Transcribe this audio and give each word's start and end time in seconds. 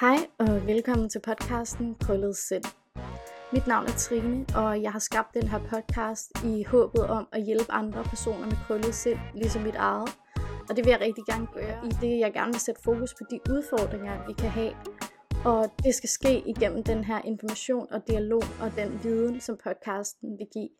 Hej 0.00 0.16
og 0.38 0.66
velkommen 0.66 1.08
til 1.08 1.20
podcasten 1.20 1.94
Krøllet 1.94 2.36
Sind. 2.36 2.64
Mit 3.52 3.66
navn 3.66 3.86
er 3.86 3.96
Trine, 3.98 4.46
og 4.56 4.82
jeg 4.82 4.92
har 4.92 4.98
skabt 4.98 5.34
den 5.34 5.48
her 5.48 5.58
podcast 5.58 6.30
i 6.44 6.62
håbet 6.62 7.04
om 7.06 7.28
at 7.32 7.42
hjælpe 7.42 7.72
andre 7.72 8.04
personer 8.04 8.46
med 8.46 8.56
krøllet 8.66 8.94
sind, 8.94 9.18
ligesom 9.34 9.62
mit 9.62 9.74
eget. 9.74 10.08
Og 10.68 10.76
det 10.76 10.84
vil 10.84 10.90
jeg 10.90 11.00
rigtig 11.00 11.24
gerne 11.24 11.46
gøre, 11.54 11.76
i 11.84 11.88
det 12.00 12.18
jeg 12.18 12.32
gerne 12.32 12.52
vil 12.52 12.60
sætte 12.60 12.82
fokus 12.82 13.14
på 13.14 13.24
de 13.30 13.40
udfordringer, 13.50 14.26
vi 14.26 14.32
kan 14.32 14.50
have. 14.50 14.72
Og 15.44 15.70
det 15.84 15.94
skal 15.94 16.08
ske 16.08 16.42
igennem 16.46 16.82
den 16.82 17.04
her 17.04 17.20
information 17.24 17.92
og 17.92 18.08
dialog 18.08 18.42
og 18.60 18.72
den 18.76 19.00
viden, 19.04 19.40
som 19.40 19.56
podcasten 19.64 20.38
vil 20.38 20.46
give. 20.52 20.70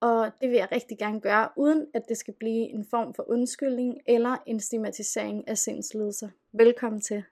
Og 0.00 0.30
det 0.40 0.48
vil 0.50 0.56
jeg 0.56 0.68
rigtig 0.72 0.98
gerne 0.98 1.20
gøre, 1.20 1.48
uden 1.56 1.86
at 1.94 2.02
det 2.08 2.16
skal 2.16 2.34
blive 2.40 2.64
en 2.76 2.84
form 2.90 3.14
for 3.14 3.30
undskyldning 3.30 3.94
eller 4.06 4.36
en 4.46 4.60
stigmatisering 4.60 5.48
af 5.48 5.58
sindslidelser. 5.58 6.28
Velkommen 6.52 7.00
til. 7.00 7.24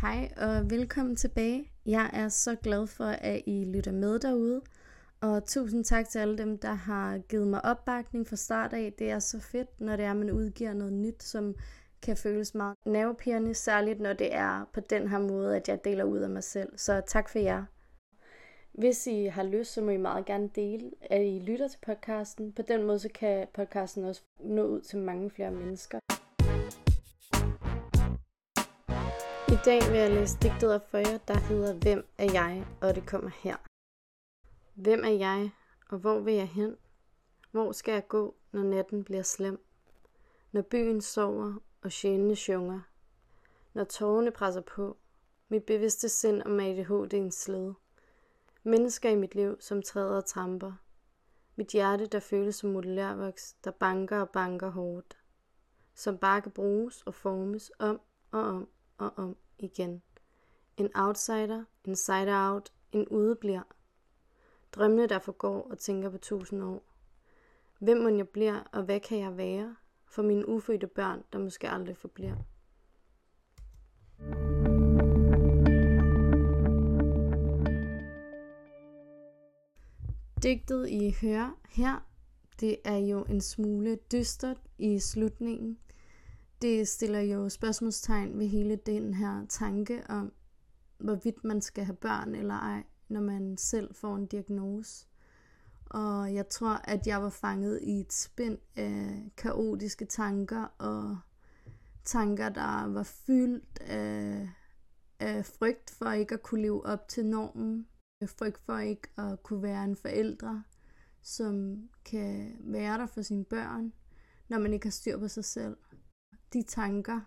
Hej 0.00 0.32
og 0.36 0.70
velkommen 0.70 1.16
tilbage. 1.16 1.72
Jeg 1.86 2.10
er 2.12 2.28
så 2.28 2.54
glad 2.54 2.86
for, 2.86 3.04
at 3.04 3.42
I 3.46 3.64
lytter 3.64 3.92
med 3.92 4.18
derude. 4.18 4.60
Og 5.20 5.44
tusind 5.44 5.84
tak 5.84 6.08
til 6.08 6.18
alle 6.18 6.38
dem, 6.38 6.58
der 6.58 6.72
har 6.72 7.18
givet 7.18 7.46
mig 7.48 7.64
opbakning 7.64 8.26
fra 8.26 8.36
start 8.36 8.72
af. 8.72 8.92
Det 8.98 9.10
er 9.10 9.18
så 9.18 9.40
fedt, 9.40 9.80
når 9.80 9.96
det 9.96 10.04
er, 10.04 10.10
at 10.10 10.16
man 10.16 10.30
udgiver 10.30 10.72
noget 10.72 10.92
nyt, 10.92 11.22
som 11.22 11.54
kan 12.02 12.16
føles 12.16 12.54
meget 12.54 12.76
nervepirrende, 12.86 13.54
særligt 13.54 14.00
når 14.00 14.12
det 14.12 14.34
er 14.34 14.70
på 14.72 14.80
den 14.80 15.08
her 15.08 15.18
måde, 15.18 15.56
at 15.56 15.68
jeg 15.68 15.84
deler 15.84 16.04
ud 16.04 16.18
af 16.18 16.30
mig 16.30 16.44
selv. 16.44 16.78
Så 16.78 17.02
tak 17.06 17.28
for 17.28 17.38
jer. 17.38 17.64
Hvis 18.72 19.06
I 19.06 19.24
har 19.24 19.42
lyst, 19.42 19.72
så 19.72 19.82
må 19.82 19.90
I 19.90 19.96
meget 19.96 20.24
gerne 20.24 20.50
dele, 20.54 20.90
at 21.00 21.26
I 21.26 21.38
lytter 21.38 21.68
til 21.68 21.78
podcasten. 21.86 22.52
På 22.52 22.62
den 22.62 22.86
måde, 22.86 22.98
så 22.98 23.08
kan 23.14 23.46
podcasten 23.54 24.04
også 24.04 24.22
nå 24.40 24.62
ud 24.62 24.80
til 24.80 24.98
mange 24.98 25.30
flere 25.30 25.50
mennesker. 25.50 25.98
I 29.50 29.58
dag 29.64 29.80
vil 29.90 29.98
jeg 29.98 30.10
læse 30.10 30.38
digtet 30.42 30.74
op 30.74 30.90
for 30.90 30.98
jer, 30.98 31.18
der 31.18 31.38
hedder 31.38 31.74
Hvem 31.74 32.06
er 32.18 32.32
jeg? 32.32 32.66
Og 32.80 32.94
det 32.94 33.06
kommer 33.06 33.30
her. 33.34 33.56
Hvem 34.74 35.04
er 35.04 35.10
jeg? 35.10 35.50
Og 35.88 35.98
hvor 35.98 36.20
vil 36.20 36.34
jeg 36.34 36.48
hen? 36.48 36.76
Hvor 37.50 37.72
skal 37.72 37.92
jeg 37.92 38.08
gå, 38.08 38.34
når 38.52 38.62
natten 38.62 39.04
bliver 39.04 39.22
slem? 39.22 39.64
Når 40.52 40.62
byen 40.62 41.00
sover, 41.00 41.54
og 41.82 41.92
sjælene 41.92 42.36
sjunger. 42.36 42.80
Når 43.74 43.84
tårerne 43.84 44.30
presser 44.30 44.60
på, 44.60 44.96
mit 45.48 45.64
bevidste 45.64 46.08
sind 46.08 46.42
om 46.42 46.60
ADHD 46.60 47.14
en 47.14 47.30
sled. 47.30 47.72
Mennesker 48.62 49.10
i 49.10 49.16
mit 49.16 49.34
liv, 49.34 49.56
som 49.60 49.82
træder 49.82 50.16
og 50.16 50.24
tramper. 50.24 50.72
Mit 51.56 51.68
hjerte, 51.68 52.06
der 52.06 52.20
føles 52.20 52.56
som 52.56 52.70
modellervoks, 52.70 53.52
der 53.64 53.70
banker 53.70 54.20
og 54.20 54.30
banker 54.30 54.70
hårdt. 54.70 55.18
Som 55.94 56.18
bare 56.18 56.40
kan 56.40 56.52
bruges 56.52 57.02
og 57.02 57.14
formes 57.14 57.72
om 57.78 58.00
og 58.30 58.40
om 58.40 58.68
og 59.00 59.12
om 59.16 59.36
igen. 59.58 60.02
En 60.76 60.90
outsider, 60.94 61.64
en 61.84 61.96
side 61.96 62.28
out, 62.30 62.72
en 62.92 63.08
udebliver. 63.08 63.62
Drømmene, 64.72 65.06
der 65.06 65.18
forgår 65.18 65.70
og 65.70 65.78
tænker 65.78 66.10
på 66.10 66.18
tusind 66.18 66.62
år. 66.62 66.82
Hvem 67.78 67.98
må 67.98 68.08
jeg 68.08 68.28
bliver, 68.28 68.60
og 68.72 68.82
hvad 68.82 69.00
kan 69.00 69.18
jeg 69.18 69.36
være 69.36 69.76
for 70.04 70.22
mine 70.22 70.48
ufødte 70.48 70.86
børn, 70.86 71.24
der 71.32 71.38
måske 71.38 71.68
aldrig 71.68 71.96
forbliver? 71.96 72.36
Digtet 80.42 80.88
I 80.88 81.14
hører 81.20 81.60
her, 81.68 82.06
det 82.60 82.76
er 82.84 82.96
jo 82.96 83.22
en 83.22 83.40
smule 83.40 83.98
dystert 84.12 84.60
i 84.78 84.98
slutningen, 84.98 85.78
det 86.62 86.88
stiller 86.88 87.20
jo 87.20 87.48
spørgsmålstegn 87.48 88.38
ved 88.38 88.46
hele 88.46 88.76
den 88.76 89.14
her 89.14 89.46
tanke 89.48 90.02
om, 90.08 90.32
hvorvidt 90.98 91.44
man 91.44 91.60
skal 91.60 91.84
have 91.84 91.96
børn 91.96 92.34
eller 92.34 92.54
ej, 92.54 92.82
når 93.08 93.20
man 93.20 93.56
selv 93.56 93.94
får 93.94 94.16
en 94.16 94.26
diagnose. 94.26 95.06
Og 95.86 96.34
jeg 96.34 96.48
tror, 96.48 96.80
at 96.84 97.06
jeg 97.06 97.22
var 97.22 97.30
fanget 97.30 97.80
i 97.82 98.00
et 98.00 98.12
spind 98.12 98.58
af 98.76 99.30
kaotiske 99.36 100.04
tanker 100.04 100.64
og 100.78 101.18
tanker, 102.04 102.48
der 102.48 102.86
var 102.86 103.02
fyldt 103.02 103.80
af, 103.80 104.48
af 105.20 105.46
frygt 105.46 105.90
for 105.90 106.10
ikke 106.10 106.34
at 106.34 106.42
kunne 106.42 106.62
leve 106.62 106.86
op 106.86 107.08
til 107.08 107.26
normen. 107.26 107.86
Frygt 108.26 108.58
for 108.58 108.78
ikke 108.78 109.08
at 109.18 109.42
kunne 109.42 109.62
være 109.62 109.84
en 109.84 109.96
forældre, 109.96 110.64
som 111.22 111.82
kan 112.04 112.56
være 112.60 112.98
der 112.98 113.06
for 113.06 113.22
sine 113.22 113.44
børn, 113.44 113.92
når 114.48 114.58
man 114.58 114.72
ikke 114.72 114.86
har 114.86 114.90
styr 114.90 115.18
på 115.18 115.28
sig 115.28 115.44
selv 115.44 115.76
de 116.52 116.62
tanker, 116.62 117.20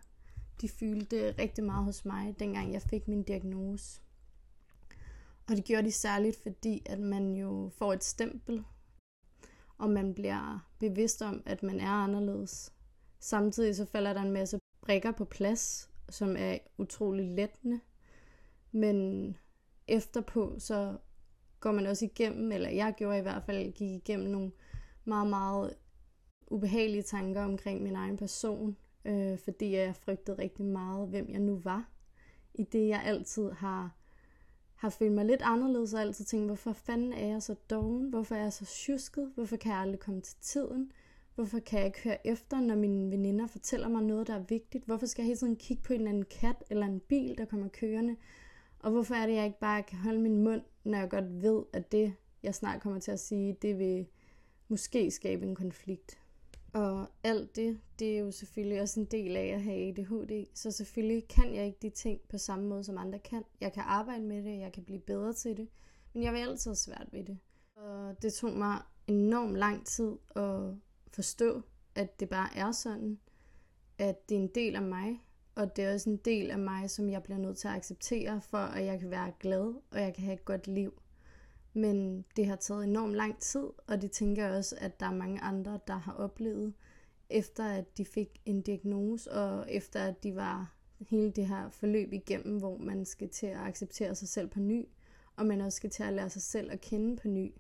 de 0.62 0.70
fyldte 0.70 1.36
rigtig 1.40 1.64
meget 1.64 1.86
hos 1.86 2.06
mig, 2.06 2.36
dengang 2.40 2.74
jeg 2.74 2.82
fik 2.82 3.08
min 3.08 3.24
diagnose. 3.24 4.02
Og 5.50 5.56
det 5.56 5.66
gjorde 5.66 5.88
de 5.88 5.92
særligt, 5.92 6.38
fordi 6.44 6.84
at 6.86 7.00
man 7.00 7.36
jo 7.36 7.72
får 7.78 7.94
et 7.94 8.04
stempel, 8.04 8.64
og 9.78 9.90
man 9.90 10.14
bliver 10.14 10.70
bevidst 10.80 11.22
om, 11.22 11.44
at 11.46 11.64
man 11.64 11.80
er 11.80 11.90
anderledes. 11.90 12.74
Samtidig 13.20 13.76
så 13.76 13.86
falder 13.86 14.14
der 14.14 14.22
en 14.22 14.32
masse 14.32 14.60
brikker 14.82 15.12
på 15.12 15.26
plads, 15.26 15.90
som 16.10 16.36
er 16.38 16.58
utrolig 16.78 17.26
lettende. 17.26 17.80
Men 18.72 19.38
efterpå, 19.88 20.56
så 20.60 20.98
går 21.60 21.72
man 21.72 21.88
også 21.88 22.06
igennem, 22.06 22.52
eller 22.52 22.70
jeg 22.70 22.94
gjorde 22.98 23.18
i 23.18 23.22
hvert 23.22 23.44
fald, 23.44 23.74
gik 23.74 23.92
igennem 23.92 24.32
nogle 24.32 24.52
meget, 25.06 25.28
meget 25.28 25.76
ubehagelige 26.48 27.04
tanker 27.04 27.44
omkring 27.44 27.84
min 27.84 27.96
egen 27.96 28.18
person, 28.18 28.78
øh, 29.06 29.38
fordi 29.38 29.76
jeg 29.76 29.96
frygtede 29.96 30.38
rigtig 30.38 30.66
meget, 30.66 31.10
hvem 31.10 31.30
jeg 31.30 31.40
nu 31.40 31.58
var. 31.64 31.90
I 32.54 32.64
det, 32.64 32.88
jeg 32.88 33.04
altid 33.04 33.52
har, 33.52 33.96
har 34.76 34.90
følt 34.90 35.12
mig 35.12 35.26
lidt 35.26 35.42
anderledes, 35.42 35.94
og 35.94 36.02
altid 36.02 36.26
tænkt, 36.26 36.46
hvorfor 36.46 36.74
fanden 36.74 37.14
er 37.14 37.28
jeg 37.28 37.44
så 37.44 37.56
doven? 37.70 38.10
Hvorfor 38.10 38.36
er 38.36 38.42
jeg 38.42 38.54
så 38.54 38.66
tjusket? 38.66 39.32
Hvorfor 39.36 39.58
kan 39.58 39.72
jeg 39.72 39.80
aldrig 39.80 40.00
komme 40.00 40.22
til 40.22 40.38
tiden? 40.42 40.92
Hvorfor 41.36 41.60
kan 41.60 41.80
jeg 41.80 41.88
ikke 41.88 42.04
høre 42.04 42.28
efter, 42.28 42.62
når 42.62 42.76
mine 42.76 43.12
veninder 43.12 43.48
fortæller 43.48 43.88
mig 43.88 44.04
noget, 44.04 44.28
der 44.28 44.36
er 44.36 44.44
vigtigt? 44.50 44.86
Hvorfor 44.86 45.06
skal 45.06 45.24
jeg 45.24 45.28
hele 45.28 45.38
tiden 45.38 45.56
kigge 45.56 45.84
på 45.84 45.94
en 45.94 46.00
eller 46.00 46.12
anden 46.12 46.26
kat 46.26 46.64
eller 46.70 46.86
en 46.86 47.00
bil, 47.00 47.38
der 47.38 47.46
kommer 47.46 47.68
kørende? 47.68 48.16
Og 48.80 48.92
hvorfor 48.92 49.16
er 49.16 49.26
det, 49.26 49.36
jeg 49.36 49.46
ikke 49.46 49.60
bare 49.60 49.84
kan 49.84 49.98
holde 49.98 50.20
min 50.20 50.44
mund, 50.44 50.62
når 50.84 50.98
jeg 50.98 51.10
godt 51.10 51.42
ved, 51.42 51.64
at 51.74 51.92
det, 51.92 52.14
jeg 52.44 52.56
snart 52.56 52.82
kommer 52.82 53.00
til 53.00 53.12
at 53.12 53.20
sige, 53.20 53.58
det 53.62 53.80
vil 53.80 54.08
måske 54.68 55.12
skabe 55.12 55.46
en 55.46 55.56
konflikt? 55.56 56.20
Og 56.74 57.08
alt 57.24 57.56
det, 57.56 57.80
det 58.00 58.16
er 58.16 58.20
jo 58.20 58.32
selvfølgelig 58.32 58.82
også 58.82 59.00
en 59.00 59.06
del 59.06 59.36
af 59.36 59.46
at 59.46 59.62
have 59.62 59.88
ADHD, 59.88 60.46
så 60.54 60.72
selvfølgelig 60.72 61.28
kan 61.28 61.56
jeg 61.56 61.66
ikke 61.66 61.78
de 61.82 61.90
ting 61.90 62.22
på 62.30 62.38
samme 62.38 62.68
måde, 62.68 62.84
som 62.84 62.98
andre 62.98 63.20
kan. 63.20 63.44
Jeg 63.62 63.74
kan 63.74 63.84
arbejde 63.86 64.24
med 64.24 64.44
det, 64.44 64.60
jeg 64.60 64.72
kan 64.72 64.84
blive 64.84 65.00
bedre 65.00 65.34
til 65.34 65.58
det, 65.58 65.68
men 66.14 66.24
jeg 66.24 66.34
vil 66.34 66.40
altid 66.40 66.72
have 66.72 66.76
svært 66.76 67.08
ved 67.12 67.24
det. 67.24 67.38
Og 67.76 68.22
det 68.22 68.34
tog 68.34 68.52
mig 68.52 68.82
enormt 69.08 69.56
lang 69.56 69.86
tid 69.86 70.12
at 70.36 70.60
forstå, 71.14 71.62
at 71.96 72.20
det 72.20 72.30
bare 72.30 72.50
er 72.56 72.72
sådan, 72.72 73.20
at 73.98 74.30
det 74.30 74.38
er 74.38 74.42
en 74.42 74.52
del 74.56 74.76
af 74.76 74.82
mig, 74.82 75.26
og 75.56 75.76
det 75.76 75.84
er 75.84 75.94
også 75.94 76.10
en 76.10 76.18
del 76.18 76.52
af 76.52 76.60
mig, 76.60 76.90
som 76.90 77.10
jeg 77.10 77.24
bliver 77.24 77.38
nødt 77.38 77.58
til 77.58 77.68
at 77.68 77.74
acceptere, 77.74 78.42
for 78.42 78.58
at 78.58 78.86
jeg 78.86 79.00
kan 79.00 79.10
være 79.12 79.34
glad, 79.40 79.74
og 79.92 80.02
jeg 80.02 80.14
kan 80.14 80.24
have 80.24 80.34
et 80.34 80.46
godt 80.46 80.68
liv. 80.68 81.03
Men 81.74 82.26
det 82.36 82.46
har 82.46 82.56
taget 82.56 82.84
enormt 82.84 83.16
lang 83.16 83.40
tid, 83.40 83.68
og 83.88 84.02
det 84.02 84.12
tænker 84.12 84.46
jeg 84.46 84.58
også, 84.58 84.76
at 84.80 85.00
der 85.00 85.06
er 85.06 85.16
mange 85.16 85.42
andre, 85.42 85.80
der 85.88 85.98
har 85.98 86.14
oplevet, 86.14 86.74
efter 87.30 87.66
at 87.66 87.98
de 87.98 88.06
fik 88.06 88.42
en 88.46 88.62
diagnose, 88.62 89.32
og 89.32 89.66
efter 89.72 90.00
at 90.00 90.24
de 90.24 90.36
var 90.36 90.76
hele 91.00 91.32
det 91.32 91.48
her 91.48 91.70
forløb 91.70 92.14
igennem, 92.14 92.58
hvor 92.58 92.78
man 92.78 93.06
skal 93.06 93.30
til 93.30 93.48
at 93.48 93.60
acceptere 93.60 94.16
sig 94.16 94.28
selv 94.28 94.48
på 94.48 94.60
ny, 94.60 94.88
og 95.36 95.46
man 95.46 95.62
også 95.62 95.76
skal 95.76 95.90
til 95.90 96.04
at 96.04 96.14
lære 96.14 96.30
sig 96.30 96.42
selv 96.42 96.72
at 96.72 96.82
kende 96.82 97.18
på 97.18 97.28
ny. 97.28 97.54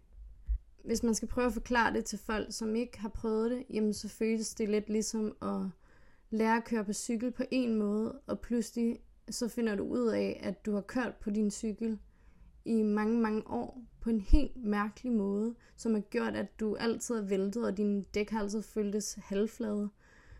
Hvis 0.83 1.03
man 1.03 1.15
skal 1.15 1.27
prøve 1.27 1.47
at 1.47 1.53
forklare 1.53 1.93
det 1.93 2.05
til 2.05 2.19
folk, 2.19 2.47
som 2.53 2.75
ikke 2.75 2.99
har 2.99 3.09
prøvet 3.09 3.51
det, 3.51 3.63
jamen 3.69 3.93
så 3.93 4.09
føles 4.09 4.53
det 4.53 4.69
lidt 4.69 4.89
ligesom 4.89 5.37
at 5.41 5.69
lære 6.29 6.57
at 6.57 6.63
køre 6.63 6.85
på 6.85 6.93
cykel 6.93 7.31
på 7.31 7.43
en 7.51 7.75
måde, 7.75 8.19
og 8.27 8.39
pludselig 8.39 8.99
så 9.29 9.47
finder 9.47 9.75
du 9.75 9.83
ud 9.83 10.07
af, 10.07 10.39
at 10.43 10.65
du 10.65 10.73
har 10.73 10.81
kørt 10.81 11.15
på 11.15 11.29
din 11.29 11.51
cykel 11.51 11.99
i 12.65 12.81
mange, 12.83 13.19
mange 13.19 13.43
år 13.47 13.81
på 14.01 14.09
en 14.09 14.21
helt 14.21 14.63
mærkelig 14.63 15.11
måde, 15.11 15.55
som 15.75 15.93
har 15.93 16.01
gjort, 16.01 16.35
at 16.35 16.59
du 16.59 16.75
altid 16.75 17.15
er 17.15 17.21
væltet, 17.21 17.65
og 17.65 17.77
din 17.77 18.03
dæk 18.03 18.29
har 18.29 18.39
altid 18.39 18.61
føltes 18.61 19.19
halvflade. 19.23 19.89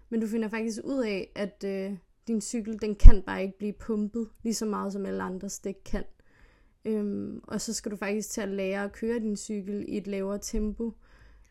Men 0.10 0.22
du 0.22 0.28
finder 0.28 0.48
faktisk 0.48 0.80
ud 0.84 1.04
af, 1.04 1.32
at 1.36 1.64
øh, 1.68 1.98
din 2.28 2.42
cykel, 2.42 2.82
den 2.82 2.96
kan 2.96 3.22
bare 3.22 3.44
ikke 3.44 3.58
blive 3.58 3.74
pumpet 3.74 4.30
lige 4.44 4.54
så 4.54 4.66
meget, 4.66 4.94
som 4.94 5.06
alle 5.06 5.24
andres 5.24 5.60
dæk 5.60 5.78
kan. 5.86 6.04
Øhm, 6.86 7.42
og 7.44 7.62
så 7.62 7.74
skal 7.74 7.92
du 7.92 7.96
faktisk 7.96 8.30
til 8.30 8.42
at 8.42 8.50
lære 8.50 8.84
at 8.84 8.92
køre 8.92 9.20
din 9.20 9.38
cykel 9.38 9.86
i 9.88 9.98
et 9.98 10.08
lavere 10.08 10.40
tempo, 10.42 10.94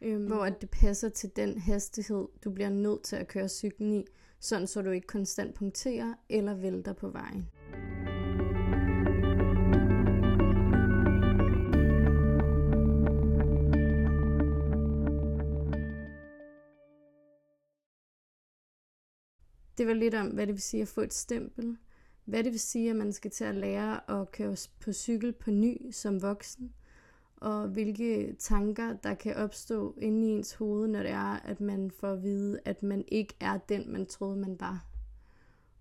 øhm, 0.00 0.26
hvor 0.26 0.44
at 0.44 0.60
det 0.60 0.70
passer 0.70 1.08
til 1.08 1.30
den 1.36 1.58
hastighed, 1.58 2.28
du 2.44 2.50
bliver 2.50 2.70
nødt 2.70 3.02
til 3.02 3.16
at 3.16 3.28
køre 3.28 3.48
cyklen 3.48 3.92
i, 3.92 4.04
sådan 4.40 4.66
så 4.66 4.82
du 4.82 4.90
ikke 4.90 5.06
konstant 5.06 5.54
punkterer 5.54 6.14
eller 6.28 6.54
vælter 6.54 6.92
på 6.92 7.08
vejen. 7.08 7.48
Det 19.78 19.86
var 19.86 19.94
lidt 19.94 20.14
om, 20.14 20.26
hvad 20.26 20.46
det 20.46 20.54
vil 20.54 20.62
sige 20.62 20.82
at 20.82 20.88
få 20.88 21.00
et 21.00 21.14
stempel. 21.14 21.76
Hvad 22.24 22.44
det 22.44 22.52
vil 22.52 22.60
sige, 22.60 22.90
at 22.90 22.96
man 22.96 23.12
skal 23.12 23.30
til 23.30 23.44
at 23.44 23.54
lære 23.54 24.20
at 24.20 24.32
køre 24.32 24.56
på 24.80 24.92
cykel 24.92 25.32
på 25.32 25.50
ny 25.50 25.90
som 25.90 26.22
voksen. 26.22 26.72
Og 27.36 27.68
hvilke 27.68 28.36
tanker, 28.38 28.96
der 28.96 29.14
kan 29.14 29.36
opstå 29.36 29.94
inde 29.98 30.28
i 30.28 30.30
ens 30.30 30.52
hoved, 30.52 30.88
når 30.88 31.02
det 31.02 31.10
er, 31.10 31.36
at 31.36 31.60
man 31.60 31.90
får 31.90 32.08
at 32.08 32.22
vide, 32.22 32.60
at 32.64 32.82
man 32.82 33.04
ikke 33.08 33.34
er 33.40 33.58
den, 33.58 33.92
man 33.92 34.06
troede, 34.06 34.36
man 34.36 34.60
var. 34.60 34.86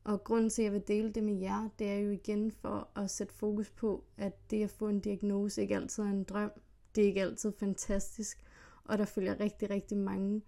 Og 0.03 0.23
grunden 0.23 0.49
til, 0.49 0.61
at 0.61 0.65
jeg 0.65 0.73
vil 0.73 0.87
dele 0.87 1.11
det 1.11 1.23
med 1.23 1.33
jer, 1.33 1.69
det 1.79 1.87
er 1.87 1.97
jo 1.97 2.09
igen 2.09 2.51
for 2.51 2.89
at 2.95 3.09
sætte 3.09 3.33
fokus 3.33 3.69
på, 3.69 4.03
at 4.17 4.51
det 4.51 4.63
at 4.63 4.69
få 4.69 4.87
en 4.87 4.99
diagnose 4.99 5.61
ikke 5.61 5.75
altid 5.75 6.03
er 6.03 6.07
en 6.07 6.23
drøm. 6.23 6.51
Det 6.95 7.03
er 7.03 7.07
ikke 7.07 7.21
altid 7.21 7.51
fantastisk, 7.59 8.43
og 8.83 8.97
der 8.97 9.05
følger 9.05 9.39
rigtig, 9.39 9.69
rigtig 9.69 9.97
mange 9.97 10.41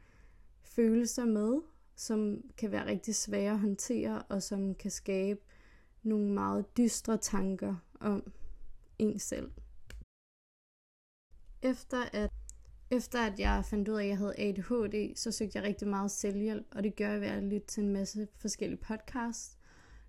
følelser 0.61 1.25
med, 1.25 1.61
som 1.95 2.41
kan 2.57 2.71
være 2.71 2.85
rigtig 2.85 3.15
svære 3.15 3.51
at 3.53 3.59
håndtere, 3.59 4.21
og 4.21 4.43
som 4.43 4.75
kan 4.75 4.91
skabe 4.91 5.39
nogle 6.03 6.31
meget 6.31 6.77
dystre 6.77 7.17
tanker 7.17 7.75
om 7.99 8.31
en 8.99 9.19
selv. 9.19 9.51
Efter 11.61 12.03
at, 12.13 12.31
efter 12.91 13.19
at 13.19 13.39
jeg 13.39 13.65
fandt 13.65 13.89
ud 13.89 13.95
af, 13.95 14.03
at 14.03 14.09
jeg 14.09 14.17
havde 14.17 14.39
ADHD, 14.39 15.15
så 15.15 15.31
søgte 15.31 15.57
jeg 15.57 15.63
rigtig 15.63 15.87
meget 15.87 16.11
selvhjælp, 16.11 16.67
og 16.71 16.83
det 16.83 16.95
gør 16.95 17.09
jeg 17.09 17.21
ved 17.21 17.27
at 17.27 17.43
lytte 17.43 17.67
til 17.67 17.83
en 17.83 17.93
masse 17.93 18.27
forskellige 18.35 18.81
podcasts. 18.81 19.57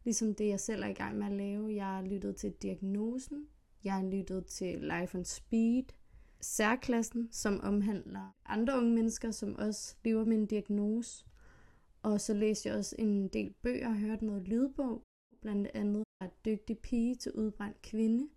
Ligesom 0.04 0.34
det, 0.34 0.48
jeg 0.48 0.60
selv 0.60 0.82
er 0.82 0.88
i 0.88 0.92
gang 0.92 1.18
med 1.18 1.26
at 1.26 1.32
lave. 1.32 1.74
Jeg 1.74 1.86
har 1.86 2.02
lyttet 2.02 2.36
til 2.36 2.52
Diagnosen, 2.52 3.46
jeg 3.84 3.92
har 3.92 4.02
lyttet 4.02 4.46
til 4.46 4.80
Life 4.80 5.18
on 5.18 5.24
Speed, 5.24 5.84
Særklassen, 6.40 7.28
som 7.32 7.60
omhandler 7.60 8.34
andre 8.46 8.78
unge 8.78 8.94
mennesker, 8.94 9.30
som 9.30 9.56
også 9.56 9.96
lever 10.04 10.24
med 10.24 10.36
en 10.36 10.46
diagnose. 10.46 11.24
Og 12.04 12.20
så 12.20 12.34
læste 12.34 12.68
jeg 12.68 12.78
også 12.78 12.96
en 12.98 13.28
del 13.28 13.54
bøger 13.62 13.88
og 13.88 13.96
hørte 13.96 14.26
noget 14.26 14.48
lydbog, 14.48 15.02
blandt 15.40 15.68
andet 15.74 16.04
fra 16.18 16.28
Dygtig 16.44 16.78
pige 16.78 17.14
til 17.14 17.32
udbrændt 17.32 17.82
kvinde. 17.82 18.28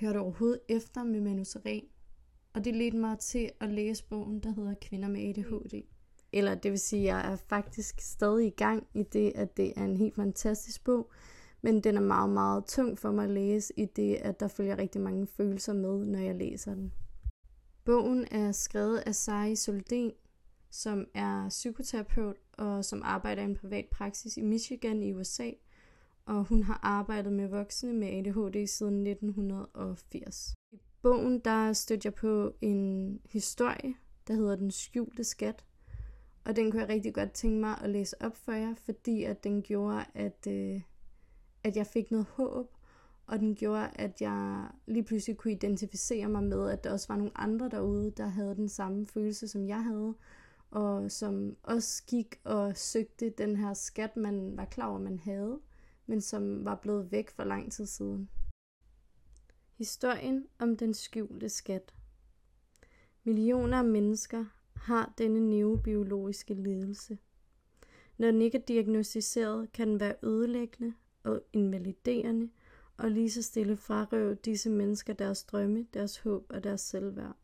Hørte 0.00 0.18
overhovedet 0.18 0.60
efter 0.68 1.04
med 1.04 1.20
Manu 1.20 1.44
Seren. 1.44 1.84
Og 2.52 2.64
det 2.64 2.76
ledte 2.76 2.98
mig 2.98 3.18
til 3.18 3.50
at 3.60 3.68
læse 3.68 4.04
bogen, 4.04 4.40
der 4.40 4.54
hedder 4.54 4.74
Kvinder 4.82 5.08
med 5.08 5.28
ADHD. 5.28 5.82
Eller 6.32 6.54
det 6.54 6.70
vil 6.70 6.80
sige, 6.80 7.02
at 7.02 7.06
jeg 7.06 7.32
er 7.32 7.36
faktisk 7.36 8.00
stadig 8.00 8.46
i 8.46 8.50
gang 8.50 8.86
i 8.94 9.02
det, 9.02 9.32
at 9.34 9.56
det 9.56 9.72
er 9.76 9.84
en 9.84 9.96
helt 9.96 10.14
fantastisk 10.14 10.84
bog. 10.84 11.10
Men 11.62 11.80
den 11.80 11.96
er 11.96 12.00
meget, 12.00 12.30
meget 12.30 12.64
tung 12.64 12.98
for 12.98 13.10
mig 13.10 13.24
at 13.24 13.30
læse 13.30 13.72
i 13.76 13.84
det, 13.84 14.14
at 14.14 14.40
der 14.40 14.48
følger 14.48 14.78
rigtig 14.78 15.00
mange 15.00 15.26
følelser 15.26 15.72
med, 15.72 16.06
når 16.06 16.18
jeg 16.18 16.34
læser 16.34 16.74
den. 16.74 16.92
Bogen 17.84 18.26
er 18.30 18.52
skrevet 18.52 18.98
af 18.98 19.14
Sari 19.14 19.56
Solden, 19.56 20.12
som 20.70 21.06
er 21.14 21.48
psykoterapeut 21.48 22.36
og 22.58 22.84
som 22.84 23.02
arbejder 23.04 23.42
i 23.42 23.44
en 23.44 23.56
privat 23.56 23.86
praksis 23.86 24.36
i 24.36 24.42
Michigan 24.42 25.02
i 25.02 25.12
USA. 25.12 25.50
Og 26.26 26.44
hun 26.44 26.62
har 26.62 26.80
arbejdet 26.82 27.32
med 27.32 27.48
voksne 27.48 27.92
med 27.92 28.08
ADHD 28.08 28.66
siden 28.66 29.06
1980. 29.06 30.54
I 30.72 30.78
bogen 31.02 31.38
der 31.38 31.72
støtter 31.72 32.10
jeg 32.10 32.14
på 32.14 32.52
en 32.60 33.20
historie, 33.30 33.94
der 34.28 34.34
hedder 34.34 34.56
Den 34.56 34.70
skjulte 34.70 35.24
skat. 35.24 35.64
Og 36.44 36.56
den 36.56 36.70
kunne 36.70 36.82
jeg 36.82 36.88
rigtig 36.88 37.14
godt 37.14 37.32
tænke 37.32 37.60
mig 37.60 37.78
at 37.82 37.90
læse 37.90 38.22
op 38.22 38.36
for 38.36 38.52
jer, 38.52 38.74
fordi 38.74 39.24
at 39.24 39.44
den 39.44 39.62
gjorde, 39.62 40.04
at, 40.14 40.46
øh, 40.48 40.80
at 41.64 41.76
jeg 41.76 41.86
fik 41.86 42.10
noget 42.10 42.26
håb, 42.26 42.74
og 43.26 43.38
den 43.38 43.54
gjorde, 43.54 43.90
at 43.94 44.20
jeg 44.20 44.68
lige 44.86 45.04
pludselig 45.04 45.36
kunne 45.36 45.52
identificere 45.52 46.28
mig 46.28 46.44
med, 46.44 46.70
at 46.70 46.84
der 46.84 46.92
også 46.92 47.08
var 47.08 47.16
nogle 47.16 47.38
andre 47.38 47.68
derude, 47.68 48.10
der 48.10 48.26
havde 48.26 48.54
den 48.54 48.68
samme 48.68 49.06
følelse, 49.06 49.48
som 49.48 49.68
jeg 49.68 49.84
havde, 49.84 50.14
og 50.70 51.10
som 51.10 51.56
også 51.62 52.02
gik 52.06 52.40
og 52.44 52.76
søgte 52.76 53.30
den 53.30 53.56
her 53.56 53.74
skat, 53.74 54.16
man 54.16 54.56
var 54.56 54.64
klar 54.64 54.86
over, 54.86 54.98
man 54.98 55.18
havde, 55.18 55.60
men 56.06 56.20
som 56.20 56.64
var 56.64 56.74
blevet 56.74 57.12
væk 57.12 57.30
for 57.30 57.44
lang 57.44 57.72
tid 57.72 57.86
siden. 57.86 58.30
Historien 59.78 60.46
om 60.58 60.76
den 60.76 60.94
skjulte 60.94 61.48
skat. 61.48 61.94
Millioner 63.24 63.78
af 63.78 63.84
mennesker 63.84 64.44
har 64.76 65.14
denne 65.18 65.50
neurobiologiske 65.50 66.54
lidelse. 66.54 67.18
Når 68.18 68.30
den 68.30 68.42
ikke 68.42 68.58
er 68.58 68.62
diagnostiseret, 68.62 69.72
kan 69.72 69.88
den 69.88 70.00
være 70.00 70.14
ødelæggende 70.22 70.94
og 71.22 71.42
invaliderende, 71.52 72.50
og 72.96 73.10
lige 73.10 73.30
så 73.30 73.42
stille 73.42 73.76
frarøve 73.76 74.34
disse 74.34 74.70
mennesker 74.70 75.12
deres 75.12 75.44
drømme, 75.44 75.86
deres 75.94 76.18
håb 76.18 76.46
og 76.48 76.64
deres 76.64 76.80
selvværd. 76.80 77.36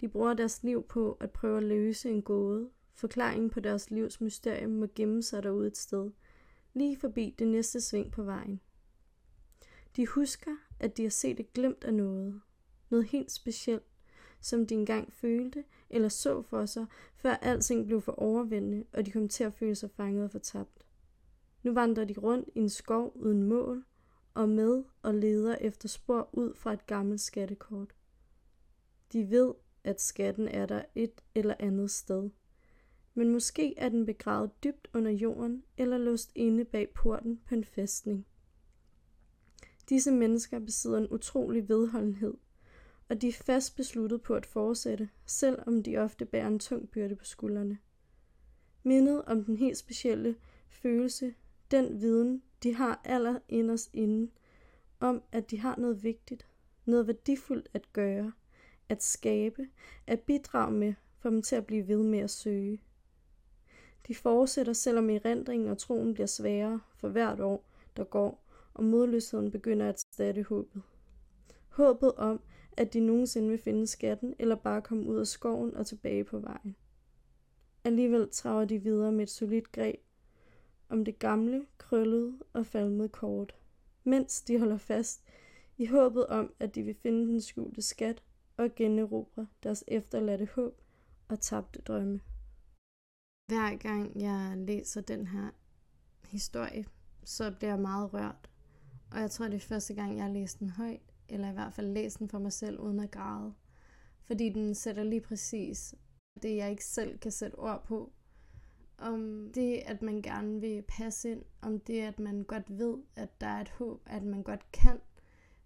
De 0.00 0.08
bruger 0.08 0.34
deres 0.34 0.62
liv 0.62 0.82
på 0.82 1.16
at 1.20 1.30
prøve 1.30 1.56
at 1.56 1.64
løse 1.64 2.10
en 2.10 2.22
gåde. 2.22 2.70
Forklaringen 2.94 3.50
på 3.50 3.60
deres 3.60 3.90
livs 3.90 4.20
mysterium 4.20 4.70
må 4.70 4.86
gemme 4.94 5.22
sig 5.22 5.42
derude 5.42 5.66
et 5.66 5.76
sted, 5.76 6.10
lige 6.74 6.96
forbi 6.96 7.34
det 7.38 7.48
næste 7.48 7.80
sving 7.80 8.12
på 8.12 8.22
vejen. 8.22 8.60
De 9.96 10.06
husker, 10.06 10.56
at 10.80 10.96
de 10.96 11.02
har 11.02 11.10
set 11.10 11.40
et 11.40 11.52
glimt 11.52 11.84
af 11.84 11.94
noget. 11.94 12.40
Noget 12.90 13.06
helt 13.06 13.32
specielt, 13.32 13.84
som 14.40 14.66
de 14.66 14.74
engang 14.74 15.12
følte 15.12 15.64
eller 15.90 16.08
så 16.08 16.42
for 16.42 16.66
sig, 16.66 16.86
før 17.16 17.30
alting 17.30 17.86
blev 17.86 18.00
for 18.00 18.12
overvældende, 18.12 18.84
og 18.92 19.06
de 19.06 19.10
kom 19.10 19.28
til 19.28 19.44
at 19.44 19.54
føle 19.54 19.74
sig 19.74 19.90
fanget 19.90 20.24
og 20.24 20.30
fortabt. 20.30 20.86
Nu 21.62 21.72
vandrer 21.72 22.04
de 22.04 22.14
rundt 22.14 22.48
i 22.54 22.58
en 22.58 22.68
skov 22.68 23.12
uden 23.14 23.42
mål, 23.42 23.84
og 24.34 24.48
med 24.48 24.84
og 25.02 25.14
leder 25.14 25.56
efter 25.60 25.88
spor 25.88 26.28
ud 26.32 26.54
fra 26.54 26.72
et 26.72 26.86
gammelt 26.86 27.20
skattekort. 27.20 27.94
De 29.12 29.30
ved, 29.30 29.54
at 29.84 30.00
skatten 30.00 30.48
er 30.48 30.66
der 30.66 30.82
et 30.94 31.20
eller 31.34 31.54
andet 31.58 31.90
sted. 31.90 32.30
Men 33.14 33.30
måske 33.30 33.78
er 33.78 33.88
den 33.88 34.06
begravet 34.06 34.64
dybt 34.64 34.88
under 34.94 35.10
jorden 35.10 35.64
eller 35.76 35.98
låst 35.98 36.32
inde 36.34 36.64
bag 36.64 36.88
porten 36.94 37.40
på 37.48 37.54
en 37.54 37.64
fæstning. 37.64 38.26
Disse 39.88 40.12
mennesker 40.12 40.58
besidder 40.58 40.98
en 40.98 41.10
utrolig 41.10 41.68
vedholdenhed, 41.68 42.34
og 43.08 43.22
de 43.22 43.28
er 43.28 43.32
fast 43.32 43.76
besluttet 43.76 44.22
på 44.22 44.34
at 44.34 44.46
fortsætte, 44.46 45.08
selvom 45.26 45.82
de 45.82 45.96
ofte 45.96 46.24
bærer 46.24 46.46
en 46.46 46.58
tung 46.58 46.90
byrde 46.90 47.16
på 47.16 47.24
skuldrene. 47.24 47.78
Mindet 48.82 49.24
om 49.24 49.44
den 49.44 49.56
helt 49.56 49.76
specielle 49.76 50.36
følelse, 50.68 51.34
den 51.70 52.00
viden, 52.00 52.42
de 52.62 52.74
har 52.74 53.00
aller 53.04 53.38
inderst 53.48 53.90
inden, 53.92 54.30
om 55.00 55.22
at 55.32 55.50
de 55.50 55.58
har 55.58 55.76
noget 55.76 56.02
vigtigt, 56.02 56.46
noget 56.84 57.06
værdifuldt 57.06 57.68
at 57.74 57.92
gøre, 57.92 58.32
at 58.88 59.02
skabe, 59.02 59.66
at 60.06 60.20
bidrage 60.20 60.72
med, 60.72 60.94
for 61.18 61.30
dem 61.30 61.42
til 61.42 61.56
at 61.56 61.66
blive 61.66 61.88
ved 61.88 62.02
med 62.02 62.18
at 62.18 62.30
søge. 62.30 62.80
De 64.08 64.14
fortsætter, 64.14 64.72
selvom 64.72 65.10
erindringen 65.10 65.68
og 65.68 65.78
troen 65.78 66.14
bliver 66.14 66.26
sværere 66.26 66.80
for 66.96 67.08
hvert 67.08 67.40
år, 67.40 67.64
der 67.96 68.04
går, 68.04 68.44
og 68.74 68.84
modløsheden 68.84 69.50
begynder 69.50 69.88
at 69.88 70.00
stadig 70.00 70.44
håbet. 70.44 70.82
Håbet 71.68 72.12
om, 72.12 72.40
at 72.76 72.92
de 72.92 73.00
nogensinde 73.00 73.48
vil 73.48 73.58
finde 73.58 73.86
skatten, 73.86 74.34
eller 74.38 74.56
bare 74.56 74.82
komme 74.82 75.06
ud 75.06 75.18
af 75.18 75.26
skoven 75.26 75.74
og 75.74 75.86
tilbage 75.86 76.24
på 76.24 76.38
vejen. 76.38 76.76
Alligevel 77.84 78.28
traver 78.30 78.64
de 78.64 78.78
videre 78.78 79.12
med 79.12 79.22
et 79.22 79.30
solidt 79.30 79.72
greb 79.72 80.00
om 80.88 81.04
det 81.04 81.18
gamle, 81.18 81.66
krøllede 81.78 82.38
og 82.52 82.66
falmede 82.66 83.08
kort, 83.08 83.54
mens 84.04 84.42
de 84.42 84.58
holder 84.58 84.78
fast 84.78 85.22
i 85.78 85.86
håbet 85.86 86.26
om, 86.26 86.52
at 86.60 86.74
de 86.74 86.82
vil 86.82 86.94
finde 86.94 87.26
den 87.26 87.40
skjulte 87.40 87.82
skat 87.82 88.22
og 88.56 88.74
generobre 88.76 89.46
deres 89.62 89.84
efterladte 89.88 90.48
håb 90.54 90.80
og 91.28 91.40
tabte 91.40 91.82
drømme. 91.82 92.20
Hver 93.46 93.76
gang 93.76 94.20
jeg 94.20 94.54
læser 94.56 95.00
den 95.00 95.26
her 95.26 95.50
historie, 96.26 96.84
så 97.24 97.50
bliver 97.50 97.70
jeg 97.70 97.80
meget 97.80 98.14
rørt. 98.14 98.50
Og 99.10 99.20
jeg 99.20 99.30
tror, 99.30 99.44
det 99.44 99.54
er 99.54 99.60
første 99.60 99.94
gang, 99.94 100.16
jeg 100.16 100.24
har 100.24 100.32
læst 100.32 100.58
den 100.58 100.70
højt, 100.70 101.14
eller 101.28 101.50
i 101.50 101.52
hvert 101.52 101.72
fald 101.72 101.92
læst 101.92 102.18
den 102.18 102.28
for 102.28 102.38
mig 102.38 102.52
selv 102.52 102.80
uden 102.80 103.00
at 103.00 103.10
græde. 103.10 103.54
Fordi 104.22 104.48
den 104.48 104.74
sætter 104.74 105.04
lige 105.04 105.20
præcis 105.20 105.94
det, 106.42 106.56
jeg 106.56 106.70
ikke 106.70 106.84
selv 106.84 107.18
kan 107.18 107.32
sætte 107.32 107.54
ord 107.54 107.84
på, 107.84 108.12
om 108.98 109.50
det, 109.54 109.82
at 109.86 110.02
man 110.02 110.22
gerne 110.22 110.60
vil 110.60 110.82
passe 110.88 111.30
ind, 111.30 111.42
om 111.62 111.80
det, 111.80 112.00
at 112.00 112.18
man 112.18 112.42
godt 112.42 112.78
ved, 112.78 112.98
at 113.16 113.40
der 113.40 113.46
er 113.46 113.60
et 113.60 113.68
håb, 113.68 114.02
at 114.06 114.22
man 114.22 114.42
godt 114.42 114.72
kan, 114.72 115.00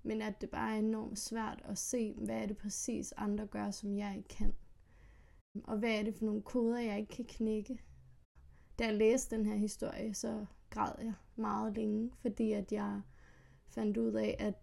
men 0.09 0.23
at 0.23 0.41
det 0.41 0.50
bare 0.50 0.75
er 0.75 0.79
enormt 0.79 1.19
svært 1.19 1.62
at 1.65 1.79
se, 1.79 2.15
hvad 2.17 2.37
er 2.37 2.47
det 2.47 2.57
præcis 2.57 3.12
andre 3.17 3.47
gør, 3.47 3.71
som 3.71 3.99
jeg 3.99 4.15
ikke 4.17 4.29
kan. 4.29 4.55
Og 5.65 5.79
hvad 5.79 5.91
er 5.99 6.03
det 6.03 6.15
for 6.15 6.25
nogle 6.25 6.43
koder, 6.43 6.79
jeg 6.79 6.99
ikke 6.99 7.17
kan 7.17 7.25
knække. 7.25 7.79
Da 8.79 8.85
jeg 8.85 8.95
læste 8.95 9.37
den 9.37 9.47
her 9.47 9.57
historie, 9.57 10.15
så 10.15 10.47
græd 10.71 10.93
jeg 10.99 11.15
meget 11.37 11.75
længe, 11.75 12.11
fordi 12.21 12.53
at 12.53 12.73
jeg 12.73 13.00
fandt 13.67 13.97
ud 13.97 14.12
af, 14.12 14.37
at 14.38 14.55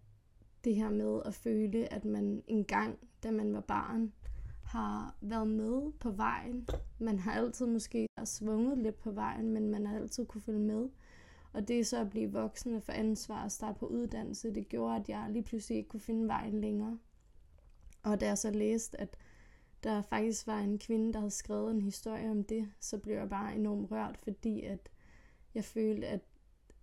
det 0.63 0.75
her 0.75 0.89
med 0.89 1.21
at 1.25 1.33
føle, 1.33 1.93
at 1.93 2.05
man 2.05 2.43
engang, 2.47 2.99
da 3.23 3.31
man 3.31 3.53
var 3.53 3.61
barn, 3.61 4.13
har 4.63 5.15
været 5.21 5.47
med 5.47 5.91
på 5.99 6.11
vejen. 6.11 6.67
Man 6.99 7.19
har 7.19 7.31
altid 7.31 7.65
måske 7.65 8.07
svunget 8.23 8.77
lidt 8.77 8.99
på 8.99 9.11
vejen, 9.11 9.51
men 9.51 9.69
man 9.69 9.85
har 9.85 9.95
altid 9.95 10.25
kunne 10.25 10.41
følge 10.41 10.59
med. 10.59 10.89
Og 11.55 11.67
det 11.67 11.87
så 11.87 12.01
at 12.01 12.09
blive 12.09 12.31
voksen 12.31 12.75
og 12.75 12.83
få 12.83 12.91
ansvar 12.91 13.43
og 13.43 13.51
starte 13.51 13.79
på 13.79 13.87
uddannelse, 13.87 14.55
det 14.55 14.69
gjorde, 14.69 14.95
at 14.95 15.09
jeg 15.09 15.27
lige 15.29 15.43
pludselig 15.43 15.77
ikke 15.77 15.89
kunne 15.89 15.99
finde 15.99 16.27
vejen 16.27 16.61
længere. 16.61 16.99
Og 18.03 18.19
da 18.19 18.25
jeg 18.25 18.37
så 18.37 18.51
læste, 18.51 19.01
at 19.01 19.17
der 19.83 20.01
faktisk 20.01 20.47
var 20.47 20.59
en 20.59 20.79
kvinde, 20.79 21.13
der 21.13 21.19
havde 21.19 21.31
skrevet 21.31 21.71
en 21.71 21.81
historie 21.81 22.31
om 22.31 22.43
det, 22.43 22.71
så 22.79 22.97
blev 22.97 23.15
jeg 23.15 23.29
bare 23.29 23.55
enormt 23.55 23.91
rørt, 23.91 24.17
fordi 24.17 24.61
at 24.61 24.89
jeg 25.53 25.63
følte, 25.65 26.07
at, 26.07 26.21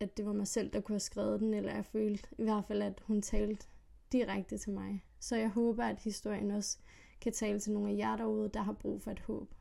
at 0.00 0.16
det 0.16 0.26
var 0.26 0.32
mig 0.32 0.46
selv, 0.46 0.72
der 0.72 0.80
kunne 0.80 0.94
have 0.94 1.00
skrevet 1.00 1.40
den, 1.40 1.54
eller 1.54 1.74
jeg 1.74 1.84
følte 1.84 2.28
i 2.38 2.42
hvert 2.42 2.64
fald, 2.64 2.82
at 2.82 3.02
hun 3.06 3.22
talte 3.22 3.66
direkte 4.12 4.58
til 4.58 4.72
mig. 4.72 5.04
Så 5.20 5.36
jeg 5.36 5.50
håber, 5.50 5.84
at 5.84 5.98
historien 5.98 6.50
også 6.50 6.78
kan 7.20 7.32
tale 7.32 7.60
til 7.60 7.72
nogle 7.72 7.90
af 7.90 7.96
jer 7.96 8.16
derude, 8.16 8.48
der 8.48 8.62
har 8.62 8.72
brug 8.72 9.02
for 9.02 9.10
et 9.10 9.20
håb. 9.20 9.54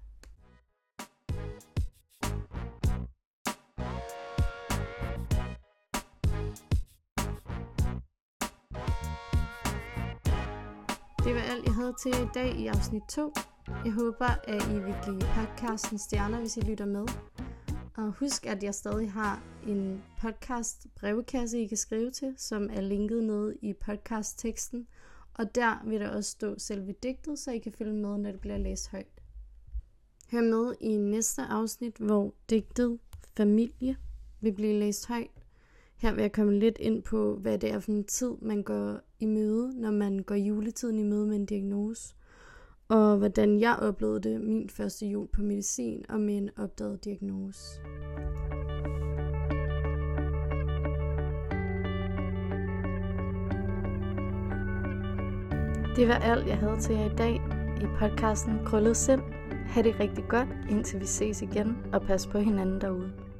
Det 11.26 11.36
var 11.36 11.42
alt, 11.42 11.66
jeg 11.66 11.74
havde 11.74 11.94
til 12.04 12.12
i 12.12 12.28
dag 12.34 12.60
i 12.60 12.68
afsnit 12.68 13.04
2. 13.10 13.34
Jeg 13.86 13.94
håber, 13.94 14.26
at 14.44 14.68
I 14.70 14.74
vil 14.74 14.96
give 15.06 15.22
podcasten 15.36 15.98
stjerner, 15.98 16.40
hvis 16.40 16.58
I 16.58 16.62
lytter 16.62 16.86
med. 16.86 17.06
Og 17.98 18.12
husk, 18.12 18.46
at 18.46 18.64
jeg 18.64 18.76
stadig 18.76 19.12
har 19.12 19.44
en 19.68 20.04
podcast 20.22 20.88
brevkasse, 20.96 21.60
I 21.60 21.68
kan 21.68 21.78
skrive 21.78 22.12
til, 22.12 22.34
som 22.38 22.70
er 22.74 22.82
linket 22.82 23.24
nede 23.24 23.56
i 23.62 23.74
podcastteksten. 23.74 24.88
Og 25.34 25.56
der 25.56 25.84
vil 25.86 26.00
der 26.00 26.10
også 26.10 26.32
stå 26.32 26.60
selve 26.60 26.96
digtet, 27.04 27.40
så 27.40 27.52
I 27.52 27.58
kan 27.58 27.72
følge 27.72 27.94
med, 27.94 28.18
når 28.18 28.32
det 28.32 28.42
bliver 28.42 28.58
læst 28.58 28.92
højt. 28.92 29.22
Hør 30.32 30.42
med 30.42 30.76
i 30.80 30.98
næste 30.98 31.42
afsnit, 31.42 31.98
hvor 31.98 32.34
digtet 32.50 33.00
Familie 33.38 33.96
vil 34.40 34.54
blive 34.54 34.80
læst 34.80 35.08
højt. 35.08 35.41
Her 36.02 36.14
vil 36.14 36.22
jeg 36.22 36.32
komme 36.32 36.60
lidt 36.60 36.78
ind 36.80 37.04
på, 37.04 37.36
hvad 37.36 37.58
det 37.58 37.72
er 37.72 37.80
for 37.80 37.92
en 37.92 38.04
tid, 38.04 38.32
man 38.42 38.64
går 38.64 39.00
i 39.20 39.26
møde, 39.26 39.82
når 39.82 39.92
man 39.92 40.20
går 40.20 40.36
juletiden 40.36 41.00
i 41.00 41.04
møde 41.04 41.28
med 41.28 41.36
en 41.36 41.46
diagnose. 41.46 42.16
Og 42.88 43.18
hvordan 43.18 43.60
jeg 43.60 43.76
oplevede 43.82 44.20
det 44.20 44.42
min 44.42 44.70
første 44.70 45.06
jul 45.06 45.28
på 45.28 45.42
medicin 45.42 46.06
og 46.10 46.20
med 46.20 46.38
en 46.38 46.50
opdaget 46.58 47.06
diagnose. 47.06 47.82
Det 55.96 56.08
var 56.08 56.20
alt, 56.24 56.48
jeg 56.48 56.58
havde 56.58 56.80
til 56.80 56.96
jer 56.96 57.12
i 57.12 57.16
dag 57.16 57.36
i 57.82 57.86
podcasten 58.00 58.54
Krøllet 58.66 58.98
Sind. 58.98 59.22
Ha' 59.68 59.82
det 59.82 60.00
rigtig 60.00 60.24
godt, 60.30 60.50
indtil 60.70 61.00
vi 61.00 61.06
ses 61.06 61.42
igen, 61.42 61.78
og 61.94 62.02
pas 62.02 62.28
på 62.28 62.40
hinanden 62.40 62.82
derude. 62.82 63.31